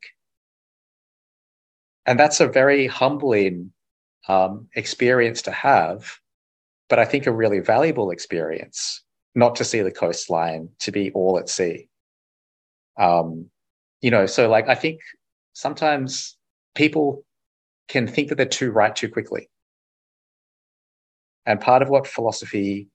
And 2.11 2.19
that's 2.19 2.41
a 2.41 2.49
very 2.49 2.89
humbling 2.89 3.73
um, 4.29 4.67
experience 4.75 5.43
to 5.43 5.53
have 5.53 6.21
but 6.91 6.99
I 6.99 7.05
think 7.05 7.27
a 7.27 7.33
really 7.33 7.61
valuable 7.61 8.11
experience 8.11 9.03
not 9.37 9.55
to 9.57 9.65
see 9.65 9.81
the 9.81 9.93
coastline, 9.93 10.69
to 10.81 10.91
be 10.91 11.13
all 11.13 11.39
at 11.39 11.49
sea. 11.49 11.89
Um, 12.99 13.49
you 14.01 14.11
know, 14.11 14.27
so 14.27 14.51
like 14.51 14.69
I 14.69 14.75
think 14.75 14.99
sometimes 15.53 16.37
people 16.75 17.25
can 17.87 18.09
think 18.09 18.29
that 18.29 18.35
they're 18.35 18.45
too 18.45 18.73
right 18.73 18.95
too 18.95 19.09
quickly. 19.09 19.49
And 21.47 21.61
part 21.61 21.81
of 21.81 21.89
what 21.89 22.09
philosophy 22.09 22.89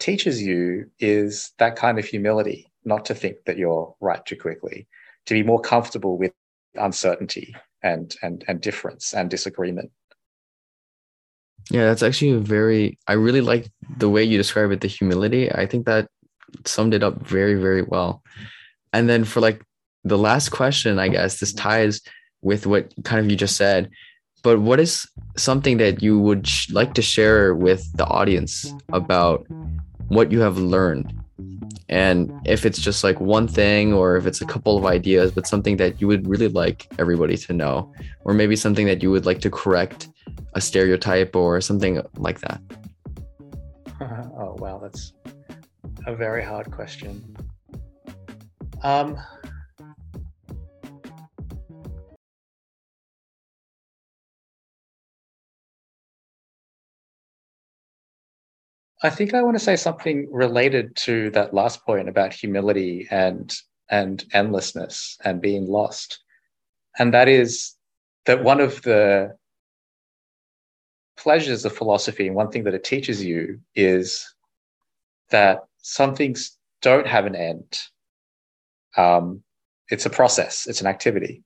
teaches 0.00 0.42
you 0.42 0.90
is 0.98 1.52
that 1.58 1.76
kind 1.76 2.00
of 2.00 2.04
humility, 2.04 2.70
not 2.84 3.04
to 3.04 3.14
think 3.14 3.36
that 3.46 3.58
you're 3.58 3.94
right 4.00 4.26
too 4.26 4.36
quickly, 4.36 4.88
to 5.26 5.34
be 5.34 5.44
more 5.44 5.60
comfortable 5.60 6.18
with 6.18 6.32
uncertainty 6.74 7.54
and 7.82 8.14
and 8.22 8.44
and 8.48 8.60
difference 8.60 9.14
and 9.14 9.30
disagreement. 9.30 9.90
Yeah, 11.70 11.84
that's 11.84 12.02
actually 12.02 12.32
a 12.32 12.38
very, 12.38 12.98
I 13.06 13.12
really 13.12 13.40
like 13.40 13.70
the 13.98 14.08
way 14.08 14.24
you 14.24 14.36
describe 14.36 14.72
it, 14.72 14.80
the 14.80 14.88
humility. 14.88 15.52
I 15.52 15.66
think 15.66 15.86
that 15.86 16.08
summed 16.64 16.94
it 16.94 17.02
up 17.02 17.22
very, 17.22 17.54
very 17.54 17.82
well. 17.82 18.22
And 18.92 19.08
then 19.08 19.24
for 19.24 19.40
like 19.40 19.62
the 20.02 20.18
last 20.18 20.48
question, 20.48 20.98
I 20.98 21.08
guess 21.08 21.38
this 21.38 21.52
ties 21.52 22.00
with 22.42 22.66
what 22.66 22.92
kind 23.04 23.20
of 23.20 23.30
you 23.30 23.36
just 23.36 23.56
said. 23.56 23.90
But 24.42 24.58
what 24.60 24.80
is 24.80 25.06
something 25.36 25.76
that 25.78 26.02
you 26.02 26.18
would 26.18 26.46
sh- 26.46 26.70
like 26.70 26.94
to 26.94 27.02
share 27.02 27.54
with 27.54 27.84
the 27.96 28.06
audience 28.06 28.72
about 28.92 29.46
what 30.08 30.32
you 30.32 30.40
have 30.40 30.58
learned? 30.58 31.19
And 31.90 32.30
if 32.44 32.64
it's 32.64 32.80
just 32.80 33.02
like 33.02 33.20
one 33.20 33.48
thing 33.48 33.92
or 33.92 34.16
if 34.16 34.24
it's 34.24 34.40
a 34.40 34.46
couple 34.46 34.78
of 34.78 34.86
ideas, 34.86 35.32
but 35.32 35.46
something 35.46 35.76
that 35.78 36.00
you 36.00 36.06
would 36.06 36.26
really 36.28 36.46
like 36.46 36.86
everybody 37.00 37.36
to 37.36 37.52
know, 37.52 37.92
or 38.24 38.32
maybe 38.32 38.54
something 38.54 38.86
that 38.86 39.02
you 39.02 39.10
would 39.10 39.26
like 39.26 39.40
to 39.40 39.50
correct 39.50 40.08
a 40.54 40.60
stereotype 40.60 41.34
or 41.34 41.60
something 41.60 42.00
like 42.16 42.40
that? 42.42 42.60
oh 44.00 44.56
wow, 44.60 44.78
that's 44.78 45.12
a 46.06 46.14
very 46.14 46.44
hard 46.44 46.70
question. 46.70 47.36
Um, 48.82 49.18
I 59.02 59.08
think 59.10 59.32
I 59.32 59.42
want 59.42 59.56
to 59.56 59.64
say 59.64 59.76
something 59.76 60.28
related 60.30 60.94
to 60.96 61.30
that 61.30 61.54
last 61.54 61.84
point 61.86 62.08
about 62.08 62.34
humility 62.34 63.08
and 63.10 63.54
and 63.88 64.24
endlessness 64.32 65.18
and 65.24 65.40
being 65.40 65.66
lost. 65.66 66.20
And 66.98 67.12
that 67.14 67.28
is 67.28 67.74
that 68.26 68.44
one 68.44 68.60
of 68.60 68.82
the 68.82 69.36
pleasures 71.16 71.64
of 71.64 71.76
philosophy, 71.76 72.26
and 72.26 72.36
one 72.36 72.50
thing 72.50 72.64
that 72.64 72.74
it 72.74 72.84
teaches 72.84 73.24
you 73.24 73.60
is 73.74 74.32
that 75.30 75.64
some 75.78 76.14
things 76.14 76.56
don't 76.82 77.06
have 77.06 77.26
an 77.26 77.34
end. 77.34 77.80
Um, 78.96 79.42
it's 79.88 80.06
a 80.06 80.10
process, 80.10 80.66
it's 80.66 80.80
an 80.80 80.86
activity. 80.86 81.42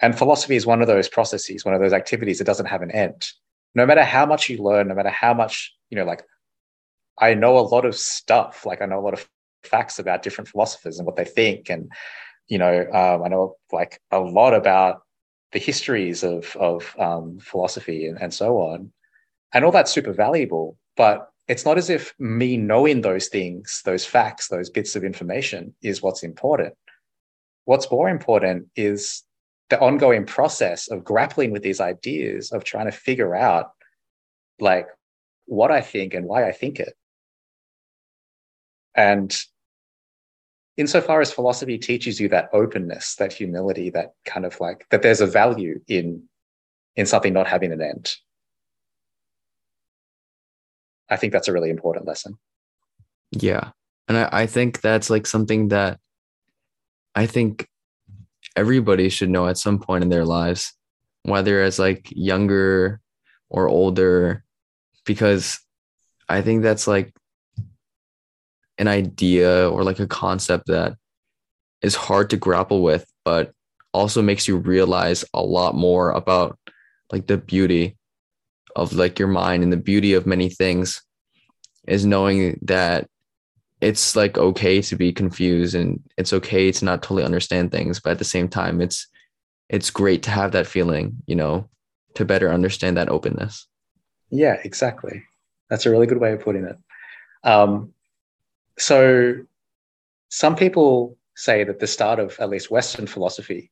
And 0.00 0.16
philosophy 0.16 0.56
is 0.56 0.66
one 0.66 0.80
of 0.80 0.88
those 0.88 1.08
processes, 1.08 1.64
one 1.64 1.74
of 1.74 1.80
those 1.80 1.92
activities 1.92 2.38
that 2.38 2.44
doesn't 2.44 2.66
have 2.66 2.82
an 2.82 2.90
end. 2.90 3.28
No 3.74 3.84
matter 3.84 4.04
how 4.04 4.26
much 4.26 4.48
you 4.48 4.62
learn, 4.62 4.88
no 4.88 4.94
matter 4.94 5.10
how 5.10 5.34
much, 5.34 5.74
you 5.90 5.96
know, 5.96 6.04
like 6.04 6.24
I 7.20 7.34
know 7.34 7.58
a 7.58 7.60
lot 7.60 7.84
of 7.84 7.96
stuff, 7.96 8.64
like 8.64 8.82
I 8.82 8.86
know 8.86 8.98
a 8.98 9.02
lot 9.04 9.14
of 9.14 9.28
facts 9.62 9.98
about 9.98 10.22
different 10.22 10.48
philosophers 10.48 10.98
and 10.98 11.06
what 11.06 11.16
they 11.16 11.24
think. 11.24 11.68
And, 11.68 11.90
you 12.46 12.58
know, 12.58 12.86
um, 12.92 13.22
I 13.24 13.28
know 13.28 13.56
like 13.72 14.00
a 14.10 14.20
lot 14.20 14.54
about 14.54 15.02
the 15.52 15.58
histories 15.58 16.22
of, 16.22 16.54
of 16.56 16.94
um, 16.98 17.38
philosophy 17.40 18.06
and, 18.06 18.20
and 18.20 18.32
so 18.32 18.58
on 18.58 18.92
and 19.52 19.64
all 19.64 19.72
that's 19.72 19.92
super 19.92 20.12
valuable 20.12 20.76
but 20.96 21.30
it's 21.46 21.64
not 21.64 21.78
as 21.78 21.88
if 21.88 22.14
me 22.18 22.56
knowing 22.56 23.00
those 23.00 23.28
things 23.28 23.82
those 23.84 24.04
facts 24.04 24.48
those 24.48 24.70
bits 24.70 24.96
of 24.96 25.04
information 25.04 25.74
is 25.82 26.02
what's 26.02 26.22
important 26.22 26.74
what's 27.64 27.90
more 27.90 28.08
important 28.08 28.66
is 28.76 29.22
the 29.70 29.80
ongoing 29.80 30.24
process 30.24 30.88
of 30.88 31.04
grappling 31.04 31.50
with 31.50 31.62
these 31.62 31.80
ideas 31.80 32.50
of 32.52 32.64
trying 32.64 32.86
to 32.86 32.92
figure 32.92 33.34
out 33.34 33.72
like 34.60 34.86
what 35.46 35.70
i 35.70 35.80
think 35.80 36.14
and 36.14 36.26
why 36.26 36.46
i 36.46 36.52
think 36.52 36.80
it 36.80 36.94
and 38.98 39.34
insofar 40.76 41.22
as 41.22 41.32
philosophy 41.32 41.78
teaches 41.78 42.20
you 42.20 42.28
that 42.28 42.50
openness 42.52 43.14
that 43.16 43.32
humility 43.32 43.88
that 43.90 44.12
kind 44.26 44.44
of 44.44 44.60
like 44.60 44.86
that 44.90 45.00
there's 45.02 45.22
a 45.22 45.26
value 45.26 45.80
in 45.88 46.22
in 46.96 47.06
something 47.06 47.32
not 47.32 47.46
having 47.46 47.72
an 47.72 47.80
end 47.80 48.16
I 51.08 51.16
think 51.16 51.32
that's 51.32 51.48
a 51.48 51.52
really 51.52 51.70
important 51.70 52.06
lesson. 52.06 52.38
Yeah. 53.30 53.70
And 54.08 54.16
I, 54.16 54.28
I 54.32 54.46
think 54.46 54.80
that's 54.80 55.10
like 55.10 55.26
something 55.26 55.68
that 55.68 55.98
I 57.14 57.26
think 57.26 57.68
everybody 58.56 59.08
should 59.08 59.30
know 59.30 59.48
at 59.48 59.58
some 59.58 59.78
point 59.78 60.04
in 60.04 60.10
their 60.10 60.24
lives, 60.24 60.72
whether 61.22 61.62
as 61.62 61.78
like 61.78 62.08
younger 62.10 63.00
or 63.48 63.68
older, 63.68 64.44
because 65.04 65.58
I 66.28 66.42
think 66.42 66.62
that's 66.62 66.86
like 66.86 67.14
an 68.78 68.88
idea 68.88 69.68
or 69.68 69.84
like 69.84 69.98
a 69.98 70.06
concept 70.06 70.66
that 70.66 70.96
is 71.82 71.94
hard 71.94 72.30
to 72.30 72.36
grapple 72.36 72.82
with, 72.82 73.06
but 73.24 73.52
also 73.92 74.22
makes 74.22 74.48
you 74.48 74.56
realize 74.56 75.24
a 75.34 75.42
lot 75.42 75.74
more 75.74 76.10
about 76.10 76.58
like 77.12 77.26
the 77.26 77.38
beauty 77.38 77.96
of 78.76 78.92
like 78.92 79.18
your 79.18 79.28
mind 79.28 79.62
and 79.62 79.72
the 79.72 79.76
beauty 79.76 80.14
of 80.14 80.26
many 80.26 80.48
things 80.48 81.02
is 81.86 82.04
knowing 82.04 82.58
that 82.62 83.08
it's 83.80 84.14
like 84.14 84.36
okay 84.36 84.82
to 84.82 84.96
be 84.96 85.12
confused 85.12 85.74
and 85.74 86.02
it's 86.16 86.32
okay 86.32 86.70
to 86.70 86.84
not 86.84 87.02
totally 87.02 87.24
understand 87.24 87.72
things 87.72 87.98
but 87.98 88.10
at 88.10 88.18
the 88.18 88.24
same 88.24 88.46
time 88.46 88.80
it's 88.80 89.06
it's 89.68 89.90
great 89.90 90.22
to 90.22 90.30
have 90.30 90.52
that 90.52 90.66
feeling 90.66 91.16
you 91.26 91.34
know 91.34 91.68
to 92.14 92.24
better 92.24 92.52
understand 92.52 92.96
that 92.96 93.08
openness. 93.08 93.66
Yeah 94.30 94.56
exactly. 94.64 95.22
That's 95.70 95.86
a 95.86 95.90
really 95.90 96.06
good 96.06 96.18
way 96.18 96.32
of 96.32 96.40
putting 96.40 96.64
it. 96.64 96.76
Um, 97.44 97.92
so 98.78 99.34
some 100.30 100.56
people 100.56 101.16
say 101.36 101.64
that 101.64 101.78
the 101.78 101.86
start 101.86 102.18
of 102.18 102.38
at 102.40 102.48
least 102.48 102.70
western 102.70 103.06
philosophy 103.06 103.70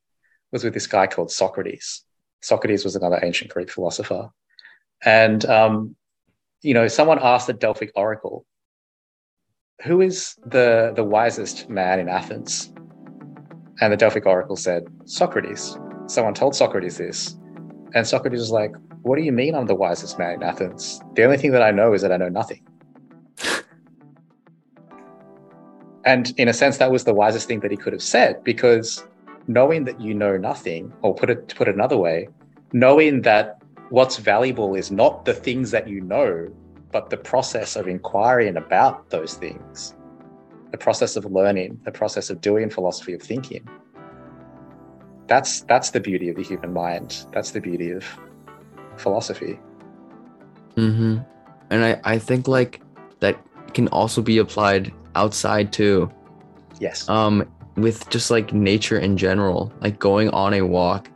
was 0.53 0.65
with 0.65 0.75
this 0.75 0.87
guy 0.87 1.07
called 1.07 1.31
socrates 1.31 2.05
socrates 2.41 2.85
was 2.85 2.97
another 2.97 3.21
ancient 3.23 3.51
greek 3.51 3.71
philosopher 3.71 4.31
and 5.05 5.45
um, 5.47 5.97
you 6.63 6.75
know, 6.75 6.89
someone 6.89 7.19
asked 7.21 7.47
the 7.47 7.53
Delphic 7.53 7.93
Oracle, 7.95 8.45
who 9.83 10.01
is 10.01 10.35
the, 10.45 10.93
the 10.97 11.05
wisest 11.05 11.69
man 11.69 12.01
in 12.01 12.09
Athens? 12.09 12.73
And 13.81 13.93
the 13.93 13.97
Delphic 13.97 14.27
Oracle 14.27 14.57
said, 14.57 14.85
Socrates. 15.05 15.79
Someone 16.07 16.35
told 16.35 16.55
Socrates 16.55 16.97
this. 16.97 17.39
And 17.95 18.07
Socrates 18.07 18.41
was 18.41 18.51
like, 18.51 18.75
What 19.03 19.17
do 19.17 19.23
you 19.23 19.33
mean 19.33 19.55
I'm 19.55 19.67
the 19.67 19.75
wisest 19.75 20.19
man 20.19 20.35
in 20.35 20.43
Athens? 20.43 21.01
The 21.15 21.25
only 21.25 21.37
thing 21.37 21.53
that 21.53 21.63
I 21.63 21.71
know 21.71 21.93
is 21.93 22.03
that 22.03 22.13
I 22.13 22.17
know 22.17 22.29
nothing. 22.29 22.63
And 26.07 26.33
in 26.39 26.47
a 26.47 26.55
sense, 26.55 26.79
that 26.79 26.93
was 26.93 27.05
the 27.05 27.13
wisest 27.13 27.49
thing 27.49 27.61
that 27.61 27.73
he 27.73 27.77
could 27.77 27.93
have 27.93 28.03
said 28.03 28.43
because 28.45 29.05
knowing 29.49 29.85
that 29.85 30.01
you 30.01 30.15
know 30.15 30.37
nothing, 30.37 30.93
or 31.03 31.15
put 31.15 31.29
it 31.29 31.49
to 31.49 31.57
put 31.57 31.69
it 31.69 31.75
another 31.75 31.97
way, 31.97 32.29
knowing 32.73 33.23
that 33.23 33.61
what's 33.91 34.17
valuable 34.17 34.75
is 34.75 34.91
not 34.91 35.25
the 35.25 35.35
things 35.35 35.73
that 35.73 35.89
you 35.89 36.01
know, 36.01 36.49
but 36.93 37.11
the 37.11 37.17
process 37.17 37.77
of 37.77 37.89
inquiring 37.89 38.57
about 38.57 39.11
those 39.11 39.35
things, 39.35 39.95
the 40.71 40.79
process 40.79 41.17
of 41.17 41.25
learning, 41.27 41.81
the 41.85 41.93
process 41.93 42.31
of 42.31 42.41
doing 42.41 42.71
philosophy 42.71 43.13
of 43.13 43.21
thinking. 43.21 43.69
That's 45.27 45.63
that's 45.63 45.91
the 45.91 46.01
beauty 46.01 46.29
of 46.29 46.37
the 46.37 46.43
human 46.45 46.73
mind. 46.73 47.27
That's 47.33 47.51
the 47.51 47.61
beauty 47.61 47.91
of 47.91 48.05
philosophy. 48.97 49.59
Mm-hmm. 50.77 51.19
And 51.71 51.85
I, 51.85 52.01
I 52.05 52.19
think 52.19 52.47
like 52.47 52.81
that 53.19 53.37
can 53.75 53.89
also 53.89 54.23
be 54.23 54.39
applied 54.39 54.93
outside 55.16 55.73
too. 55.73 56.11
Yes. 56.78 57.08
Um, 57.08 57.44
with 57.76 58.08
just 58.11 58.30
like 58.30 58.52
nature 58.52 58.99
in 58.99 59.16
general, 59.16 59.73
like 59.80 59.99
going 59.99 60.28
on 60.30 60.54
a 60.54 60.62
walk 60.62 61.08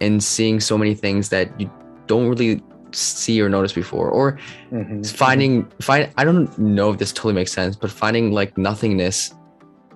and 0.00 0.22
seeing 0.22 0.60
so 0.60 0.76
many 0.76 0.94
things 0.94 1.28
that 1.30 1.48
you 1.60 1.70
don't 2.06 2.28
really 2.28 2.62
see 2.92 3.40
or 3.40 3.48
notice 3.48 3.72
before, 3.72 4.10
or 4.10 4.38
Mhm. 4.72 5.06
finding 5.14 5.66
find 5.80 6.10
I 6.16 6.24
don't 6.24 6.56
know 6.58 6.90
if 6.90 6.98
this 6.98 7.12
totally 7.12 7.34
makes 7.34 7.52
sense, 7.52 7.76
but 7.76 7.90
finding 7.90 8.32
like 8.32 8.56
nothingness 8.58 9.34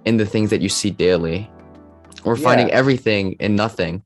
in 0.04 0.16
the 0.16 0.26
things 0.26 0.50
that 0.50 0.60
you 0.60 0.68
see 0.68 0.90
daily, 0.90 1.50
or 2.24 2.36
finding 2.36 2.70
everything 2.70 3.32
in 3.40 3.54
nothing. 3.56 4.02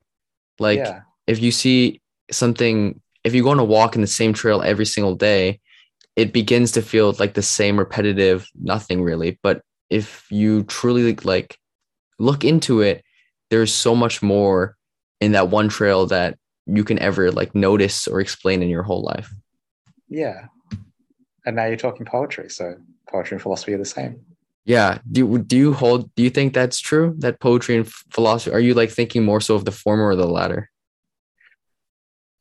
Like 0.59 0.79
yeah. 0.79 1.01
if 1.27 1.41
you 1.41 1.51
see 1.51 2.01
something 2.31 3.01
if 3.25 3.35
you 3.35 3.43
go 3.43 3.51
on 3.51 3.59
a 3.59 3.65
walk 3.65 3.95
in 3.95 4.01
the 4.01 4.07
same 4.21 4.33
trail 4.33 4.63
every 4.63 4.87
single 4.87 5.15
day 5.15 5.61
it 6.17 6.33
begins 6.33 6.73
to 6.73 6.83
feel 6.83 7.15
like 7.19 7.35
the 7.35 7.43
same 7.43 7.79
repetitive 7.79 8.47
nothing 8.61 9.03
really 9.03 9.39
but 9.43 9.63
if 9.91 10.27
you 10.31 10.63
truly 10.65 11.15
like 11.17 11.59
look 12.19 12.45
into 12.45 12.81
it 12.81 13.03
there's 13.51 13.73
so 13.73 13.95
much 13.95 14.23
more 14.23 14.77
in 15.21 15.33
that 15.33 15.49
one 15.51 15.69
trail 15.69 16.07
that 16.07 16.37
you 16.67 16.83
can 16.85 16.99
ever 16.99 17.31
like 17.31 17.55
notice 17.55 18.07
or 18.09 18.21
explain 18.21 18.63
in 18.63 18.69
your 18.69 18.83
whole 18.83 19.03
life 19.03 19.31
Yeah. 20.09 20.47
And 21.47 21.57
now 21.57 21.67
you're 21.67 21.77
talking 21.77 22.07
poetry. 22.07 22.49
So 22.49 22.77
poetry 23.11 23.35
and 23.35 23.43
philosophy 23.43 23.75
are 23.75 23.79
the 23.79 23.85
same. 23.85 24.17
yeah 24.65 24.99
do 25.13 25.21
you, 25.21 25.39
do 25.39 25.57
you 25.57 25.73
hold 25.75 26.09
do 26.15 26.23
you 26.23 26.31
think 26.31 26.55
that's 26.55 26.81
true 26.81 27.15
that 27.19 27.39
poetry 27.41 27.77
and 27.77 27.87
philosophy 28.17 28.55
are 28.55 28.61
you 28.61 28.73
like 28.75 28.91
thinking 28.91 29.23
more 29.25 29.41
so 29.41 29.55
of 29.55 29.65
the 29.67 29.71
former 29.73 30.07
or 30.09 30.17
the 30.17 30.27
latter 30.27 30.71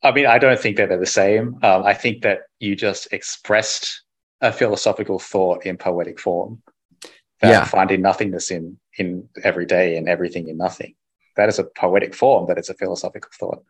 I 0.04 0.12
mean, 0.12 0.26
I 0.26 0.38
don't 0.38 0.60
think 0.60 0.76
that 0.76 0.90
they're 0.90 0.98
the 0.98 1.06
same. 1.06 1.58
Um, 1.62 1.82
I 1.84 1.94
think 1.94 2.22
that 2.22 2.40
you 2.60 2.76
just 2.76 3.12
expressed 3.12 4.02
a 4.40 4.52
philosophical 4.52 5.18
thought 5.18 5.64
in 5.64 5.76
poetic 5.78 6.20
form. 6.20 6.62
That 7.40 7.50
Yeah. 7.50 7.64
finding 7.64 8.02
nothingness 8.02 8.50
in 8.50 8.78
in 8.96 9.28
every 9.42 9.66
day 9.66 9.96
and 9.96 10.08
everything 10.08 10.48
in 10.48 10.56
nothing. 10.56 10.94
That 11.36 11.48
is 11.48 11.58
a 11.58 11.64
poetic 11.64 12.14
form, 12.14 12.46
but 12.46 12.58
it's 12.58 12.68
a 12.68 12.74
philosophical 12.74 13.30
thought. 13.40 13.62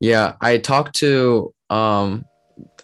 Yeah, 0.00 0.34
I 0.40 0.58
talked 0.58 0.96
to 0.96 1.54
um 1.70 2.24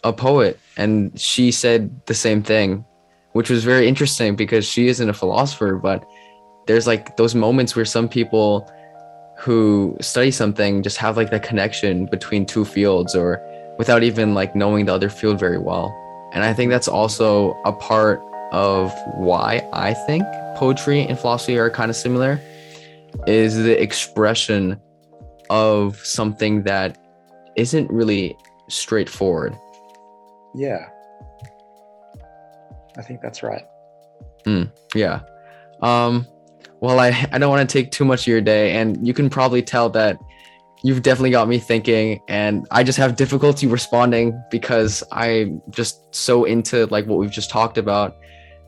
a 0.04 0.12
poet 0.12 0.58
and 0.76 1.18
she 1.20 1.50
said 1.50 1.80
the 2.06 2.14
same 2.14 2.42
thing, 2.42 2.84
which 3.32 3.50
was 3.50 3.64
very 3.64 3.88
interesting 3.88 4.36
because 4.36 4.64
she 4.66 4.88
isn't 4.88 5.08
a 5.08 5.12
philosopher, 5.12 5.76
but 5.76 6.04
there's 6.66 6.86
like 6.86 7.16
those 7.16 7.34
moments 7.34 7.74
where 7.74 7.84
some 7.84 8.08
people 8.08 8.70
who 9.40 9.96
study 10.02 10.30
something 10.30 10.82
just 10.82 10.98
have 10.98 11.16
like 11.16 11.30
that 11.30 11.42
connection 11.42 12.04
between 12.04 12.44
two 12.44 12.62
fields 12.62 13.16
or 13.16 13.40
without 13.78 14.02
even 14.02 14.34
like 14.34 14.54
knowing 14.54 14.84
the 14.84 14.92
other 14.92 15.08
field 15.08 15.40
very 15.40 15.58
well. 15.58 15.96
And 16.34 16.44
I 16.44 16.52
think 16.52 16.70
that's 16.70 16.88
also 16.88 17.58
a 17.64 17.72
part 17.72 18.20
of 18.52 18.92
why 19.16 19.66
I 19.72 19.94
think 19.94 20.24
poetry 20.56 21.06
and 21.06 21.18
philosophy 21.18 21.56
are 21.58 21.70
kind 21.70 21.90
of 21.90 21.96
similar 21.96 22.38
is 23.26 23.56
the 23.56 23.80
expression 23.80 24.78
of 25.48 25.96
something 26.04 26.62
that 26.64 26.98
isn't 27.56 27.90
really 27.90 28.36
straightforward. 28.68 29.56
Yeah. 30.54 30.86
I 32.98 33.02
think 33.02 33.22
that's 33.22 33.42
right. 33.42 33.64
Yeah. 34.94 35.20
Um 35.80 36.26
well 36.80 36.98
I 36.98 37.08
I 37.32 37.38
don't 37.38 37.50
want 37.50 37.68
to 37.68 37.72
take 37.72 37.90
too 37.90 38.04
much 38.04 38.22
of 38.22 38.26
your 38.26 38.40
day 38.40 38.72
and 38.72 39.06
you 39.06 39.14
can 39.14 39.30
probably 39.30 39.62
tell 39.62 39.88
that 39.90 40.18
you've 40.82 41.02
definitely 41.02 41.30
got 41.30 41.48
me 41.48 41.58
thinking 41.58 42.20
and 42.28 42.66
I 42.70 42.82
just 42.82 42.98
have 42.98 43.16
difficulty 43.16 43.66
responding 43.66 44.42
because 44.50 45.02
I'm 45.12 45.62
just 45.70 46.14
so 46.14 46.44
into 46.44 46.86
like 46.86 47.06
what 47.06 47.18
we've 47.18 47.30
just 47.30 47.50
talked 47.50 47.78
about 47.78 48.16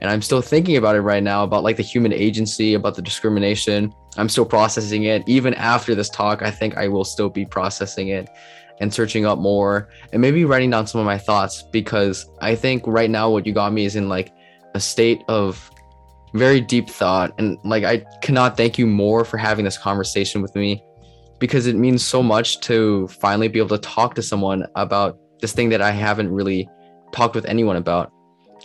and 0.03 0.11
I'm 0.11 0.21
still 0.21 0.43
thinking 0.43 0.77
about 0.77 0.97
it 0.97 1.01
right 1.01 1.23
now 1.23 1.45
about 1.45 1.63
like 1.63 1.77
the 1.77 1.83
human 1.85 2.13
agency 2.13 2.75
about 2.75 2.97
the 2.97 3.03
discrimination. 3.03 3.95
I'm 4.17 4.29
still 4.29 4.45
processing 4.45 5.05
it 5.05 5.23
even 5.29 5.55
after 5.55 5.95
this 5.95 6.11
talk. 6.11 6.43
I 6.43 6.51
think 6.51 6.77
I 6.77 6.89
will 6.89 7.05
still 7.05 7.31
be 7.31 7.47
processing 7.47 8.09
it 8.09 8.29
and 8.81 8.93
searching 8.93 9.25
up 9.25 9.39
more 9.39 9.91
and 10.13 10.21
maybe 10.21 10.45
writing 10.45 10.71
down 10.71 10.89
some 10.89 11.01
of 11.01 11.07
my 11.07 11.19
thoughts 11.19 11.63
because 11.63 12.29
I 12.41 12.57
think 12.57 12.83
right 12.87 13.09
now 13.09 13.31
what 13.31 13.47
you 13.47 13.53
got 13.53 13.73
me 13.73 13.85
is 13.85 13.95
in 13.95 14.09
like 14.09 14.33
a 14.75 14.81
state 14.81 15.23
of 15.29 15.71
very 16.35 16.61
deep 16.61 16.89
thought. 16.89 17.33
And 17.39 17.59
like 17.65 17.85
I 17.85 18.05
cannot 18.23 18.57
thank 18.57 18.79
you 18.79 18.87
more 18.87 19.25
for 19.25 19.37
having 19.37 19.65
this 19.65 19.79
conversation 19.79 20.43
with 20.43 20.55
me 20.55 20.83
because 21.39 21.67
it 21.67 21.77
means 21.77 22.05
so 22.05 22.23
much 22.23 22.61
to 22.61 23.09
finally 23.09 23.49
be 23.49 23.59
able 23.59 23.77
to 23.77 23.79
talk 23.79 24.15
to 24.15 24.23
someone 24.23 24.67
about 24.77 25.19
this 25.41 25.53
thing 25.53 25.71
that 25.71 25.83
I 25.83 25.91
haven't 25.91 26.31
really 26.31 26.69
talked 27.13 27.35
with 27.35 27.45
anyone 27.47 27.77
about 27.77 28.13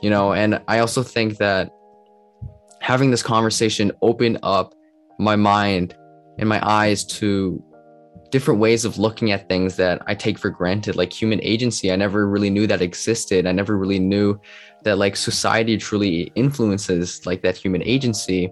you 0.02 0.10
know? 0.10 0.34
And 0.34 0.62
I 0.68 0.80
also 0.80 1.04
think 1.04 1.38
that 1.38 1.72
having 2.82 3.12
this 3.12 3.24
conversation 3.24 3.92
opened 4.02 4.40
up 4.44 4.74
my 5.20 5.36
mind 5.36 5.96
and 6.38 6.48
my 6.48 6.66
eyes 6.68 7.04
to 7.06 7.64
different 8.30 8.60
ways 8.60 8.86
of 8.86 8.98
looking 8.98 9.32
at 9.32 9.48
things 9.48 9.76
that 9.78 10.02
I 10.08 10.16
take 10.16 10.38
for 10.38 10.50
granted, 10.50 10.96
like 10.96 11.14
human 11.14 11.42
agency. 11.44 11.92
I 11.92 11.96
never 11.96 12.28
really 12.28 12.50
knew 12.50 12.68
that 12.68 12.82
existed. 12.82 13.46
I 13.46 13.52
never 13.52 13.78
really 13.78 14.00
knew 14.00 14.40
that 14.84 14.98
like 14.98 15.16
society 15.16 15.78
truly 15.78 16.32
influences 16.36 17.26
like 17.26 17.42
that 17.42 17.58
human 17.58 17.84
agency. 17.84 18.52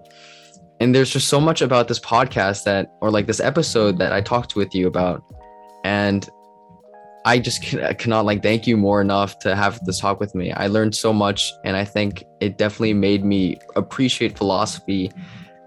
And 0.80 0.94
there's 0.94 1.10
just 1.10 1.28
so 1.28 1.40
much 1.40 1.62
about 1.62 1.88
this 1.88 2.00
podcast 2.00 2.64
that, 2.64 2.92
or 3.00 3.10
like 3.10 3.26
this 3.26 3.40
episode 3.40 3.98
that 3.98 4.12
I 4.12 4.20
talked 4.20 4.56
with 4.56 4.74
you 4.74 4.86
about. 4.86 5.22
And 5.84 6.28
I 7.24 7.38
just 7.38 7.62
can, 7.62 7.94
cannot 7.96 8.24
like 8.24 8.42
thank 8.42 8.66
you 8.66 8.76
more 8.76 9.00
enough 9.00 9.38
to 9.40 9.56
have 9.56 9.84
this 9.84 9.98
talk 9.98 10.20
with 10.20 10.34
me. 10.34 10.52
I 10.52 10.68
learned 10.68 10.94
so 10.94 11.12
much, 11.12 11.52
and 11.64 11.76
I 11.76 11.84
think 11.84 12.24
it 12.40 12.56
definitely 12.56 12.94
made 12.94 13.24
me 13.24 13.58
appreciate 13.74 14.38
philosophy 14.38 15.10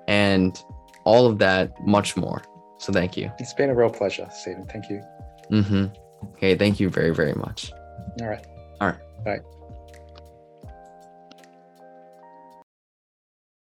and 0.08 0.58
all 1.04 1.26
of 1.26 1.40
that 1.40 1.72
much 1.86 2.16
more. 2.16 2.42
So 2.80 2.92
thank 2.92 3.16
you. 3.18 3.32
It's 3.40 3.54
been 3.54 3.70
a 3.70 3.76
real 3.76 3.90
pleasure, 3.90 4.28
Stephen. 4.32 4.66
Thank 4.66 4.90
you. 4.90 5.04
Mm-hmm. 5.52 5.86
Okay, 6.36 6.56
thank 6.56 6.80
you 6.80 6.90
very, 6.90 7.14
very 7.14 7.34
much. 7.34 7.72
All 8.22 8.28
right. 8.28 8.46
All 8.82 8.88
right. 8.88 9.24
Bye. 9.24 9.59